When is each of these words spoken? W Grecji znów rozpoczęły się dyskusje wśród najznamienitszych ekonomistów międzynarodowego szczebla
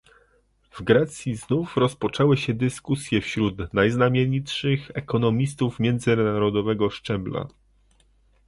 W 0.71 0.81
Grecji 0.81 1.35
znów 1.35 1.77
rozpoczęły 1.77 2.37
się 2.37 2.53
dyskusje 2.53 3.21
wśród 3.21 3.73
najznamienitszych 3.73 4.91
ekonomistów 4.93 5.79
międzynarodowego 5.79 6.89
szczebla 6.89 7.47